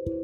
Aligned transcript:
Hai, 0.00 0.16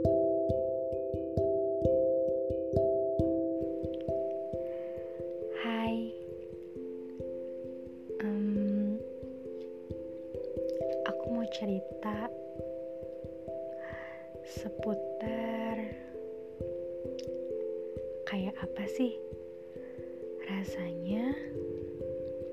um, 8.24 8.96
aku 11.04 11.24
mau 11.28 11.44
cerita 11.52 12.32
seputar 14.48 15.76
kayak 18.24 18.56
apa 18.56 18.84
sih? 18.96 19.12
Rasanya 20.48 21.36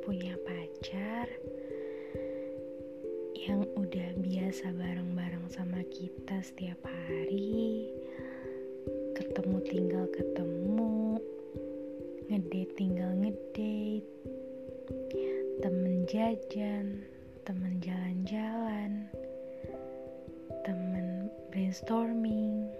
punya 0.04 0.36
pacar 0.44 1.32
yang 3.44 3.68
udah 3.76 4.16
biasa 4.24 4.72
bareng-bareng 4.72 5.52
sama 5.52 5.84
kita 5.92 6.40
setiap 6.40 6.80
hari, 6.88 7.92
ketemu 9.20 9.58
tinggal 9.68 10.06
ketemu 10.16 11.20
ngedate 12.32 12.72
tinggal 12.80 13.12
ngedate 13.20 14.00
temen 15.60 16.08
jajan 16.08 17.04
temen 17.44 17.84
jalan-jalan 17.84 19.12
temen 20.64 21.28
brainstorming 21.52 22.72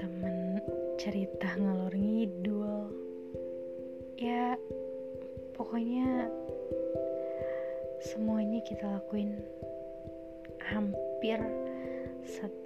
temen 0.00 0.56
cerita 0.96 1.52
ngalor 1.60 1.92
ngidul. 1.92 2.88
Ya 4.16 4.56
pokoknya 5.52 6.21
kita 8.68 8.84
lakuin 8.86 9.38
hampir 10.62 11.38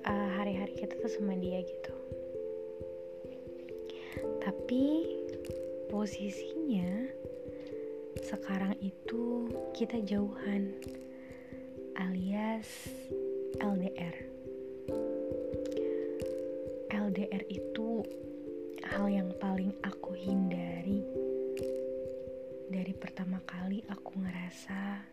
uh, 0.04 0.28
hari-hari 0.36 0.72
kita 0.76 0.94
tuh 1.00 1.10
sama 1.10 1.34
dia 1.36 1.60
gitu. 1.64 1.94
Tapi 4.40 4.84
posisinya 5.90 7.08
sekarang 8.24 8.74
itu 8.80 9.52
kita 9.76 10.00
jauhan 10.02 10.72
alias 12.00 12.88
LDR 13.60 14.16
LDR 16.90 17.44
itu 17.48 18.02
hal 18.82 19.06
yang 19.08 19.30
paling 19.38 19.70
aku 19.84 20.12
hindari. 20.16 21.00
Dari 22.66 22.92
pertama 22.98 23.38
kali 23.46 23.80
aku 23.88 24.20
ngerasa 24.20 25.06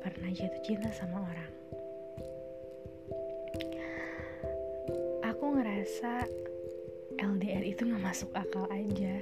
pernah 0.00 0.30
jatuh 0.32 0.62
cinta 0.64 0.90
sama 0.92 1.24
orang. 1.24 1.52
Aku 5.28 5.44
ngerasa 5.58 6.28
LDR 7.20 7.64
itu 7.64 7.86
gak 7.86 8.04
masuk 8.04 8.30
akal 8.34 8.66
aja. 8.72 9.20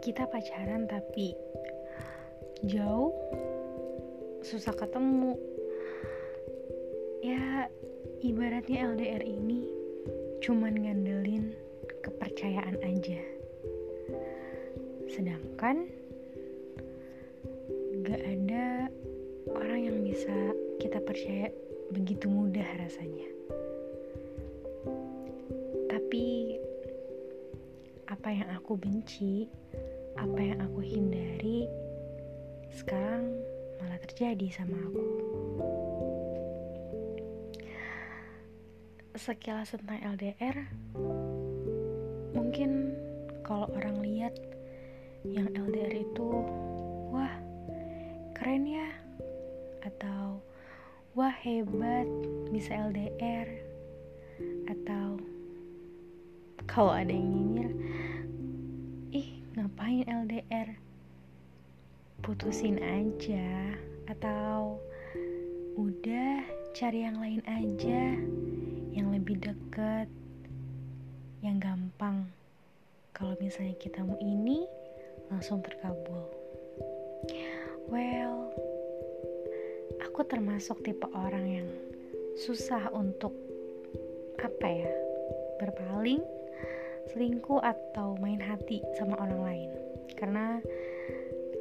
Kita 0.00 0.28
pacaran 0.30 0.86
tapi 0.86 1.34
jauh 2.64 3.12
susah 4.46 4.74
ketemu. 4.78 5.34
Ya 7.24 7.66
ibaratnya 8.22 8.86
LDR 8.94 9.26
ini 9.26 9.66
cuman 10.44 10.78
ngandelin 10.78 11.50
kepercayaan 12.06 12.78
aja. 12.86 13.18
Sedangkan 15.10 15.90
bisa 20.16 20.32
kita 20.80 20.96
percaya 21.04 21.52
begitu 21.92 22.24
mudah 22.32 22.64
rasanya. 22.80 23.28
Tapi 25.92 26.56
apa 28.08 28.28
yang 28.32 28.48
aku 28.56 28.80
benci 28.80 29.44
apa 30.16 30.40
yang 30.40 30.64
aku 30.64 30.80
hindari 30.80 31.68
sekarang 32.72 33.28
malah 33.76 34.00
terjadi 34.08 34.56
sama 34.56 34.80
aku. 34.88 35.04
Sekilas 39.20 39.76
tentang 39.76 40.00
LDR 40.16 40.64
mungkin 42.32 42.96
kalau 43.44 43.68
orang 43.76 44.00
lihat 44.00 44.32
yang 45.28 45.52
LDR 45.52 46.08
itu 46.08 46.40
wah 51.16 51.32
hebat. 51.32 52.04
Bisa 52.52 52.76
LDR 52.76 53.48
atau 54.68 55.16
kalau 56.68 56.92
ada 56.92 57.08
yang 57.08 57.32
nyinyir 57.32 57.70
ih 59.16 59.28
ngapain 59.56 60.04
LDR 60.04 60.76
putusin 62.20 62.76
aja. 62.84 63.72
Atau 64.06 64.78
udah 65.80 66.44
cari 66.76 67.08
yang 67.08 67.18
lain 67.18 67.42
aja 67.48 68.02
yang 68.92 69.08
lebih 69.08 69.40
deket 69.40 70.06
yang 71.40 71.56
gampang. 71.56 72.28
Kalau 73.16 73.32
misalnya 73.40 73.74
kita 73.80 74.04
mau 74.04 74.20
ini 74.20 74.68
langsung 75.32 75.64
terkabul. 75.64 76.28
Well 77.88 78.65
aku 80.16 80.32
termasuk 80.32 80.80
tipe 80.80 81.04
orang 81.12 81.44
yang 81.44 81.68
susah 82.40 82.88
untuk 82.96 83.36
apa 84.40 84.64
ya 84.64 84.88
berpaling 85.60 86.24
selingkuh 87.12 87.60
atau 87.60 88.16
main 88.16 88.40
hati 88.40 88.80
sama 88.96 89.12
orang 89.20 89.44
lain. 89.44 89.70
Karena 90.16 90.56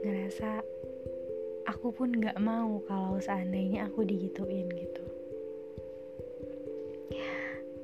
ngerasa 0.08 0.64
aku 1.68 1.92
pun 1.92 2.16
gak 2.16 2.40
mau 2.40 2.80
kalau 2.88 3.20
seandainya 3.20 3.92
aku 3.92 4.08
digituin 4.08 4.72
gitu. 4.72 5.04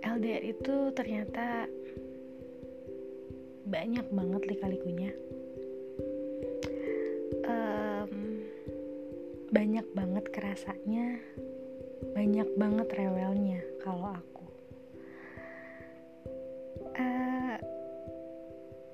LDR 0.07 0.55
itu 0.55 0.75
ternyata 0.95 1.67
banyak 3.67 4.07
banget 4.07 4.55
lika-likunya 4.55 5.11
banyak 9.51 9.83
banget 9.91 10.25
kerasanya. 10.31 11.19
Banyak 12.15 12.49
banget 12.55 12.87
rewelnya 12.97 13.61
kalau 13.83 14.15
aku. 14.15 14.31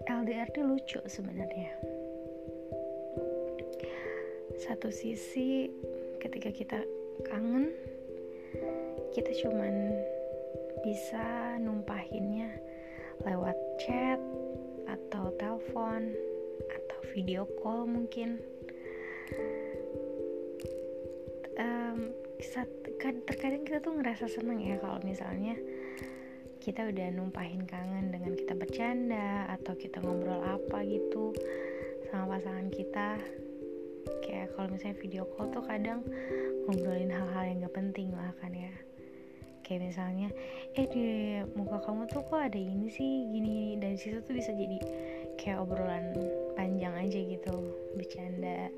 LDR 0.08 0.50
itu 0.50 0.62
lucu 0.66 1.00
sebenarnya. 1.06 1.72
Satu 4.58 4.90
sisi 4.90 5.70
ketika 6.18 6.50
kita 6.50 6.80
kangen 7.24 7.72
kita 9.14 9.30
cuman 9.46 9.94
bisa 10.82 11.56
numpahinnya 11.62 12.50
lewat 13.24 13.56
chat 13.80 14.20
atau 14.90 15.30
telepon 15.38 16.12
atau 16.66 17.00
video 17.14 17.46
call 17.62 17.86
mungkin 17.86 18.42
um, 21.58 22.14
terkadang 23.26 23.66
kita 23.66 23.82
tuh 23.82 23.98
ngerasa 23.98 24.30
seneng 24.30 24.62
ya 24.62 24.78
kalau 24.78 25.02
misalnya 25.02 25.58
kita 26.62 26.84
udah 26.84 27.08
numpahin 27.16 27.64
kangen 27.64 28.12
dengan 28.12 28.36
kita 28.36 28.52
bercanda 28.52 29.48
atau 29.56 29.72
kita 29.78 30.04
ngobrol 30.04 30.44
apa 30.44 30.84
gitu 30.84 31.32
sama 32.10 32.38
pasangan 32.38 32.68
kita. 32.68 33.10
Kayak 34.24 34.52
kalau 34.56 34.68
misalnya 34.72 34.98
video 35.00 35.24
call 35.36 35.52
tuh 35.52 35.64
kadang 35.64 36.04
ngobrolin 36.68 37.12
hal-hal 37.12 37.44
yang 37.48 37.64
gak 37.64 37.76
penting 37.76 38.12
lah 38.12 38.36
kan 38.44 38.52
ya. 38.52 38.74
Kayak 39.64 39.92
misalnya 39.92 40.28
eh 40.76 40.88
di 40.92 41.08
muka 41.56 41.84
kamu 41.84 42.08
tuh 42.12 42.24
kok 42.28 42.40
ada 42.40 42.60
ini 42.60 42.88
sih 42.92 43.28
gini 43.32 43.80
dari 43.80 43.96
situ 43.96 44.20
tuh 44.24 44.36
bisa 44.36 44.52
jadi 44.52 44.80
kayak 45.40 45.64
obrolan 45.64 46.16
panjang 46.56 46.96
aja 46.96 47.20
gitu 47.20 47.56
bercanda 47.96 48.72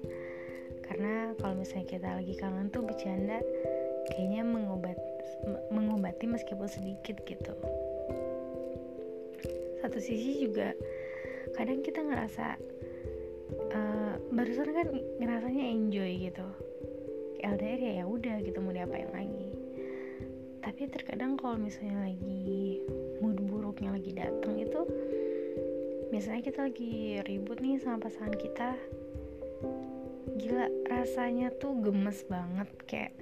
karena 0.90 1.38
kalau 1.38 1.54
misalnya 1.54 1.86
kita 1.86 2.10
lagi 2.18 2.34
kangen 2.34 2.74
tuh 2.74 2.82
bercanda 2.82 3.38
kayaknya 4.10 4.42
mengobat 4.42 4.98
mengobati 5.70 6.26
meskipun 6.26 6.66
sedikit 6.66 7.22
gitu. 7.30 7.54
Satu 9.86 10.02
sisi 10.02 10.50
juga 10.50 10.74
kadang 11.54 11.86
kita 11.86 12.02
ngerasa 12.02 12.58
uh, 13.70 14.14
barusan 14.34 14.74
kan 14.74 14.88
ngerasanya 15.22 15.64
enjoy 15.70 16.12
gitu. 16.18 16.48
LDR 17.40 17.80
ya 17.80 17.94
ya 18.04 18.06
udah 18.10 18.36
gitu 18.42 18.58
mau 18.58 18.74
diapain 18.74 19.14
lagi. 19.14 19.54
Tapi 20.60 20.90
terkadang 20.90 21.38
kalau 21.38 21.56
misalnya 21.56 22.10
lagi 22.10 22.82
mood 23.22 23.38
buruknya 23.46 23.94
lagi 23.94 24.12
datang 24.12 24.58
itu 24.58 24.82
misalnya 26.10 26.42
kita 26.42 26.60
lagi 26.66 27.22
ribut 27.30 27.62
nih 27.62 27.78
sama 27.78 28.02
pasangan 28.02 28.34
kita 28.34 28.74
gila 30.38 30.68
rasanya 30.92 31.50
tuh 31.58 31.74
gemes 31.82 32.22
banget. 32.30 32.70
Kayak 32.86 33.14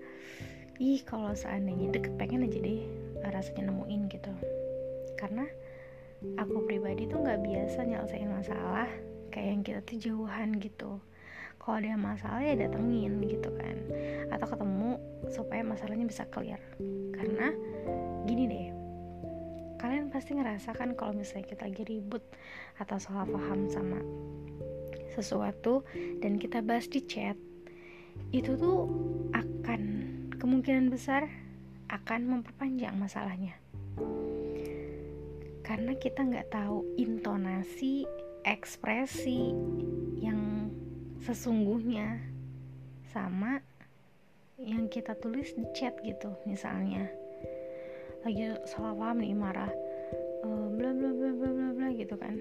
ih 0.81 0.99
kalau 1.05 1.31
seandainya 1.31 1.93
deket 1.93 2.13
pengen 2.19 2.43
aja 2.43 2.59
deh 2.59 2.81
rasanya 3.29 3.71
nemuin 3.71 4.01
gitu. 4.11 4.33
Karena 5.15 5.45
aku 6.41 6.65
pribadi 6.67 7.05
tuh 7.07 7.23
nggak 7.23 7.41
biasa 7.45 7.87
nyelesain 7.87 8.29
masalah 8.29 8.89
kayak 9.31 9.47
yang 9.47 9.61
kita 9.63 9.79
tuh 9.85 9.97
jauhan 10.01 10.57
gitu. 10.59 10.99
Kalau 11.61 11.83
ada 11.83 11.99
masalah 11.99 12.41
ya 12.43 12.55
datengin 12.55 13.23
gitu 13.23 13.51
kan. 13.55 13.77
Atau 14.33 14.47
ketemu 14.51 14.99
supaya 15.31 15.61
masalahnya 15.63 16.07
bisa 16.07 16.23
clear. 16.27 16.59
Karena 17.15 17.51
gini 18.27 18.45
deh 18.47 18.67
kalian 19.77 20.09
pasti 20.09 20.33
ngerasakan 20.33 20.97
kalau 20.97 21.13
misalnya 21.13 21.53
kita 21.53 21.69
lagi 21.69 21.85
ribut 21.85 22.25
atau 22.81 22.97
salah 22.97 23.29
paham 23.29 23.69
sama 23.69 24.01
sesuatu 25.17 25.81
dan 26.21 26.37
kita 26.37 26.61
bahas 26.61 26.85
di 26.85 27.01
chat 27.01 27.33
itu 28.29 28.53
tuh 28.53 28.85
akan 29.33 29.81
kemungkinan 30.37 30.93
besar 30.93 31.25
akan 31.89 32.37
memperpanjang 32.37 32.93
masalahnya. 32.99 33.55
Karena 35.65 35.97
kita 35.97 36.23
nggak 36.23 36.51
tahu 36.53 36.83
intonasi 36.95 38.07
ekspresi 38.47 39.51
yang 40.21 40.71
sesungguhnya 41.19 42.23
sama 43.11 43.59
yang 44.55 44.87
kita 44.87 45.17
tulis 45.19 45.51
di 45.57 45.65
chat 45.75 45.97
gitu 46.05 46.31
misalnya. 46.47 47.11
Lagi 48.23 48.55
salah 48.67 48.95
paham 48.95 49.23
nih 49.23 49.35
marah 49.35 49.71
uh, 50.43 50.67
bla 50.71 50.91
bla 50.91 51.11
bla 51.11 51.31
bla 51.35 51.49
bla 51.51 51.69
bla 51.75 51.87
gitu 51.95 52.15
kan. 52.15 52.39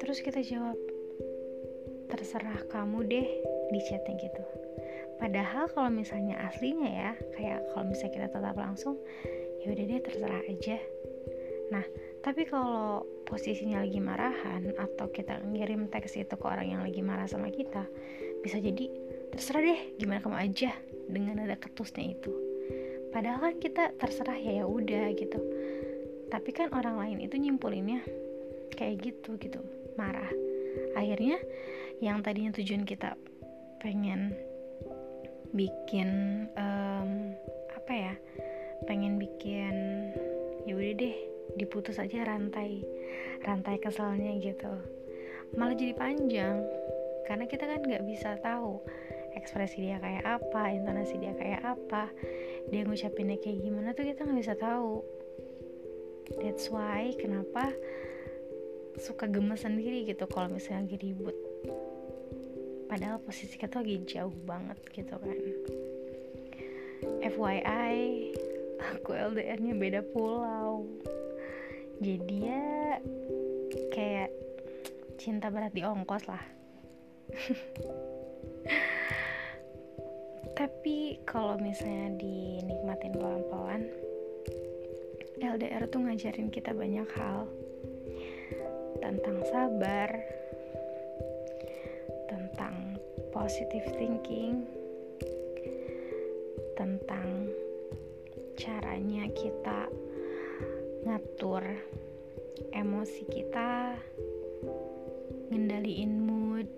Terus 0.00 0.24
kita 0.24 0.40
jawab 0.40 0.78
terserah 2.12 2.60
kamu 2.68 3.08
deh 3.08 3.28
di 3.72 3.80
chatnya 3.88 4.20
gitu. 4.20 4.44
Padahal 5.16 5.72
kalau 5.72 5.88
misalnya 5.88 6.36
aslinya 6.44 6.90
ya 6.92 7.10
kayak 7.32 7.64
kalau 7.72 7.88
misalnya 7.88 8.12
kita 8.20 8.26
tetap 8.28 8.56
langsung 8.60 9.00
ya 9.64 9.72
udah 9.72 9.84
deh 9.88 10.00
terserah 10.04 10.42
aja. 10.44 10.76
Nah 11.72 11.84
tapi 12.20 12.44
kalau 12.44 13.00
posisinya 13.24 13.80
lagi 13.80 13.96
marahan 13.96 14.76
atau 14.76 15.08
kita 15.08 15.40
ngirim 15.40 15.88
teks 15.88 16.20
itu 16.20 16.36
ke 16.36 16.44
orang 16.44 16.68
yang 16.68 16.80
lagi 16.84 17.00
marah 17.00 17.24
sama 17.24 17.48
kita 17.48 17.88
bisa 18.44 18.60
jadi 18.60 18.92
terserah 19.32 19.64
deh 19.64 19.80
gimana 19.96 20.20
kamu 20.20 20.36
aja 20.36 20.76
dengan 21.08 21.48
ada 21.48 21.56
ketusnya 21.56 22.12
itu. 22.12 22.32
Padahal 23.08 23.40
kan 23.40 23.54
kita 23.56 23.96
terserah 23.96 24.36
ya 24.36 24.60
ya 24.60 24.64
udah 24.68 25.16
gitu. 25.16 25.40
Tapi 26.28 26.50
kan 26.52 26.76
orang 26.76 27.00
lain 27.00 27.18
itu 27.24 27.40
nyimpulinnya 27.40 28.04
kayak 28.76 29.00
gitu 29.00 29.40
gitu. 29.40 29.64
Marah 29.96 30.51
akhirnya 30.96 31.38
yang 32.02 32.20
tadinya 32.20 32.50
tujuan 32.54 32.82
kita 32.82 33.14
pengen 33.78 34.34
bikin 35.52 36.44
um, 36.56 37.36
apa 37.76 37.92
ya 37.92 38.14
pengen 38.88 39.20
bikin 39.20 39.74
ya 40.64 40.72
udah 40.74 40.94
deh 40.96 41.16
diputus 41.58 42.00
aja 42.00 42.24
rantai 42.24 42.82
rantai 43.44 43.76
keselnya 43.78 44.38
gitu. 44.40 44.72
Malah 45.58 45.76
jadi 45.76 45.92
panjang 45.92 46.64
karena 47.28 47.44
kita 47.46 47.68
kan 47.68 47.80
nggak 47.84 48.04
bisa 48.08 48.38
tahu 48.40 48.80
ekspresi 49.36 49.88
dia 49.88 49.98
kayak 50.00 50.24
apa 50.24 50.72
intonasi 50.72 51.16
dia 51.20 51.32
kayak 51.36 51.60
apa 51.64 52.08
dia 52.68 52.84
ngucapinnya 52.84 53.36
kayak 53.40 53.60
gimana 53.60 53.92
tuh 53.92 54.06
kita 54.08 54.24
nggak 54.24 54.40
bisa 54.40 54.54
tahu. 54.56 55.04
That's 56.40 56.72
why 56.72 57.12
kenapa 57.18 57.74
suka 59.00 59.24
gemes 59.30 59.64
sendiri 59.64 60.04
gitu 60.04 60.28
kalau 60.28 60.52
misalnya 60.52 60.84
lagi 60.84 60.96
ribut. 61.00 61.36
Padahal 62.90 63.16
posisi 63.24 63.56
kita 63.56 63.80
lagi 63.80 64.04
jauh 64.04 64.34
banget 64.44 64.76
gitu 64.92 65.16
kan. 65.16 65.38
FYI 67.24 67.96
aku 68.82 69.16
LDR-nya 69.16 69.72
beda 69.78 70.00
pulau. 70.12 70.84
Jadi 72.02 72.36
ya 72.44 72.98
kayak 73.94 74.30
cinta 75.16 75.48
berat 75.48 75.72
di 75.72 75.86
ongkos 75.86 76.28
lah. 76.28 76.44
Tapi 80.58 81.16
kalau 81.24 81.56
misalnya 81.56 82.12
dinikmatin 82.20 83.16
pelan-pelan 83.16 83.88
LDR 85.42 85.88
tuh 85.90 86.06
ngajarin 86.06 86.52
kita 86.52 86.70
banyak 86.70 87.08
hal 87.18 87.48
tentang 89.02 89.42
sabar 89.50 90.08
tentang 92.30 92.96
positive 93.34 93.84
thinking, 93.98 94.62
tentang 96.78 97.50
caranya 98.54 99.26
kita 99.34 99.90
ngatur 101.02 101.64
emosi 102.70 103.22
kita, 103.26 103.98
ngendaliin 105.50 106.14
mood, 106.22 106.70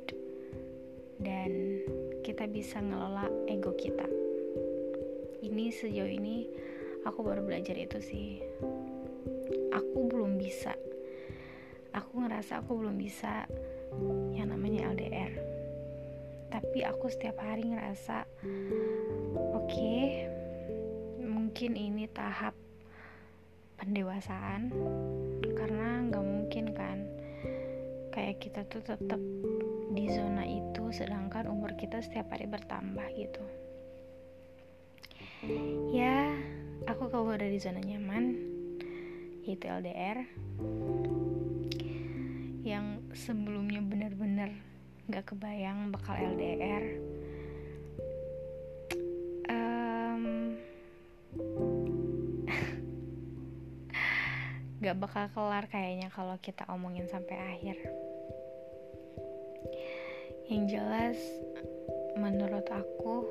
dan 1.20 1.82
kita 2.24 2.48
bisa 2.48 2.80
ngelola 2.80 3.28
ego 3.46 3.76
kita. 3.76 4.08
Ini 5.44 5.68
sejauh 5.68 6.08
ini 6.08 6.48
aku 7.04 7.20
baru 7.20 7.44
belajar 7.44 7.76
itu 7.76 8.00
sih. 8.00 8.40
Aku 9.76 10.08
belum 10.08 10.40
bisa. 10.40 10.72
Aku 11.94 12.26
ngerasa 12.26 12.60
aku 12.60 12.82
belum 12.82 12.98
bisa 12.98 13.46
yang 14.34 14.50
namanya 14.50 14.90
LDR 14.90 15.32
tapi 16.54 16.86
aku 16.86 17.10
setiap 17.10 17.42
hari 17.42 17.66
ngerasa 17.66 18.22
oke 19.54 19.66
okay, 19.66 20.30
mungkin 21.54 21.74
ini 21.74 22.06
tahap 22.10 22.54
pendewasaan. 23.78 24.70
Karena 25.54 26.02
nggak 26.06 26.22
mungkin 26.22 26.64
kan 26.74 26.98
kayak 28.14 28.38
kita 28.38 28.62
tuh 28.70 28.86
tetap 28.86 29.18
di 29.90 30.06
zona 30.14 30.46
itu 30.46 30.94
sedangkan 30.94 31.50
umur 31.50 31.74
kita 31.74 31.98
setiap 32.02 32.30
hari 32.30 32.46
bertambah 32.46 33.06
gitu. 33.18 33.44
Ya 35.90 36.38
aku 36.86 37.10
keluar 37.10 37.42
dari 37.42 37.58
zona 37.58 37.82
nyaman 37.82 38.34
yaitu 39.44 39.68
LDR 39.68 40.24
yang 42.64 43.04
sebelumnya 43.12 43.84
benar-benar 43.84 44.48
nggak 45.04 45.36
kebayang 45.36 45.92
bakal 45.92 46.16
LDR 46.16 46.96
um, 49.52 50.56
gak 54.80 54.96
bakal 54.96 55.28
kelar 55.36 55.68
kayaknya 55.68 56.08
kalau 56.08 56.40
kita 56.40 56.64
omongin 56.72 57.04
sampai 57.04 57.36
akhir. 57.36 57.76
Yang 60.48 60.64
jelas 60.76 61.16
menurut 62.16 62.64
aku 62.68 63.24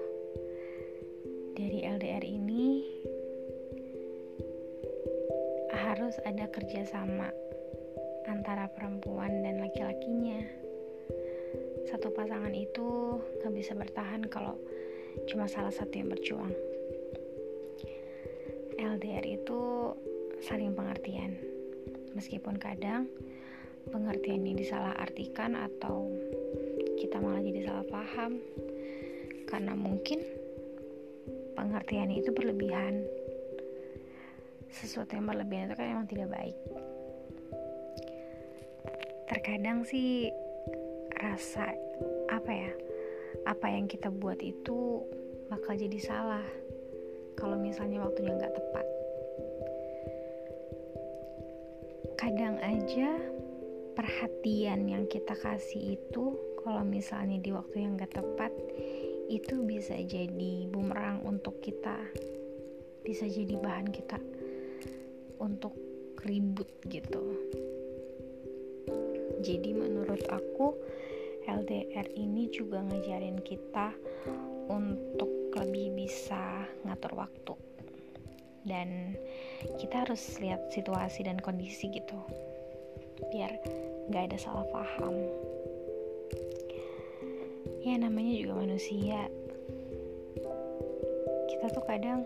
dari 1.57 1.85
LDR 1.85 2.25
ini 2.25 2.85
harus 5.73 6.17
ada 6.25 6.49
kerjasama 6.49 7.29
antara 8.27 8.71
perempuan 8.71 9.43
dan 9.43 9.59
laki-lakinya 9.63 10.63
satu 11.83 12.09
pasangan 12.15 12.51
itu 12.55 13.19
gak 13.43 13.53
bisa 13.53 13.75
bertahan 13.75 14.23
kalau 14.31 14.55
cuma 15.29 15.45
salah 15.45 15.69
satu 15.69 15.93
yang 15.93 16.09
berjuang. 16.09 16.53
LDR 18.79 19.25
itu 19.27 19.93
saling 20.41 20.73
pengertian, 20.73 21.37
meskipun 22.17 22.57
kadang 22.57 23.07
pengertian 23.91 24.41
ini 24.41 24.63
disalahartikan 24.63 25.59
atau 25.59 26.09
kita 26.97 27.19
malah 27.19 27.43
jadi 27.43 27.67
salah 27.67 27.85
paham 27.87 28.39
karena 29.45 29.75
mungkin 29.75 30.23
pengertian 31.53 32.09
itu 32.09 32.31
berlebihan. 32.33 33.05
Sesuatu 34.73 35.13
yang 35.13 35.29
berlebihan 35.29 35.69
itu 35.69 35.75
kan 35.77 35.87
emang 35.93 36.07
tidak 36.09 36.33
baik. 36.33 36.57
Terkadang 39.29 39.87
sih 39.87 40.29
rasa 41.19 41.71
apa 42.31 42.51
ya 42.51 42.71
apa 43.47 43.67
yang 43.67 43.87
kita 43.87 44.11
buat 44.11 44.39
itu 44.39 45.03
bakal 45.51 45.75
jadi 45.75 45.99
salah 45.99 46.45
kalau 47.35 47.59
misalnya 47.59 48.03
waktunya 48.03 48.35
nggak 48.35 48.55
tepat. 48.55 48.85
Kadang 52.19 52.55
aja 52.63 53.09
perhatian 53.93 54.89
yang 54.89 55.05
kita 55.11 55.37
kasih 55.37 55.99
itu 55.99 56.33
kalau 56.63 56.81
misalnya 56.87 57.37
di 57.43 57.51
waktu 57.51 57.83
yang 57.83 57.99
gak 57.99 58.15
tepat 58.15 58.49
itu 59.27 59.59
bisa 59.67 59.99
jadi 59.99 60.67
bumerang 60.71 61.21
untuk 61.27 61.59
kita 61.59 61.99
bisa 63.03 63.27
jadi 63.27 63.59
bahan 63.59 63.91
kita 63.91 64.15
untuk 65.43 65.75
ribut 66.23 66.71
gitu 66.87 67.35
jadi 69.43 69.75
menurut 69.75 70.23
aku 70.31 70.71
LDR 71.43 72.07
ini 72.15 72.47
juga 72.47 72.79
ngajarin 72.79 73.43
kita 73.43 73.91
untuk 74.71 75.51
lebih 75.59 75.91
bisa 75.91 76.63
ngatur 76.87 77.19
waktu. 77.19 77.53
Dan 78.63 79.19
kita 79.75 80.07
harus 80.07 80.39
lihat 80.39 80.71
situasi 80.71 81.27
dan 81.27 81.43
kondisi 81.43 81.91
gitu 81.91 82.15
biar 83.35 83.51
nggak 84.07 84.31
ada 84.31 84.37
salah 84.39 84.63
paham. 84.71 85.27
Ya 87.83 87.99
namanya 87.99 88.39
juga 88.39 88.63
manusia. 88.63 89.27
Kita 91.51 91.67
tuh 91.75 91.83
kadang 91.83 92.23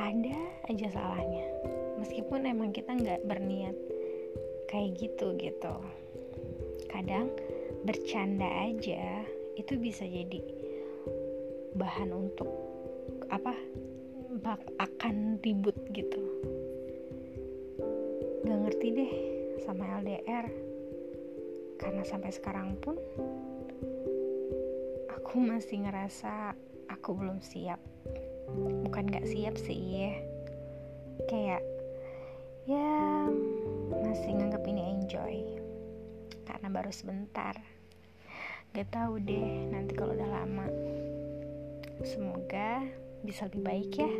ada 0.00 0.38
aja 0.72 0.86
salahnya. 0.88 1.44
Meskipun 2.00 2.48
emang 2.48 2.72
kita 2.72 2.96
nggak 2.96 3.28
berniat 3.28 3.76
kayak 4.66 4.98
gitu 4.98 5.34
gitu. 5.38 5.74
Kadang 6.90 7.30
bercanda 7.86 8.46
aja 8.66 9.22
itu 9.54 9.78
bisa 9.78 10.02
jadi 10.02 10.42
bahan 11.78 12.10
untuk 12.10 12.50
apa 13.30 13.54
bak 14.42 14.62
akan 14.78 15.38
ribut 15.42 15.76
gitu. 15.94 16.22
Gak 18.46 18.58
ngerti 18.62 18.86
deh 18.94 19.12
sama 19.64 20.02
LDR 20.02 20.46
karena 21.76 22.02
sampai 22.06 22.30
sekarang 22.30 22.78
pun 22.78 22.98
aku 25.10 25.42
masih 25.50 25.86
ngerasa 25.86 26.54
aku 26.90 27.14
belum 27.14 27.38
siap. 27.42 27.78
Bukan 28.86 29.10
gak 29.10 29.26
siap 29.26 29.54
sih 29.58 29.78
ya. 30.06 30.12
Kayak 31.26 31.62
ya 32.66 33.30
masih 33.90 34.30
nganggap 34.34 34.62
ini 34.66 34.82
enjoy. 34.98 35.36
Karena 36.42 36.68
baru 36.70 36.90
sebentar. 36.90 37.54
Gak 38.74 38.90
tahu 38.92 39.22
deh 39.22 39.70
nanti 39.70 39.94
kalau 39.94 40.12
udah 40.12 40.30
lama. 40.42 40.66
Semoga 42.02 42.82
bisa 43.22 43.48
lebih 43.48 43.62
baik 43.64 43.92
ya 43.98 44.12